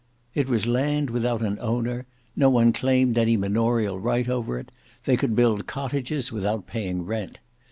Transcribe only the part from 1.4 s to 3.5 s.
an owner; no one claimed any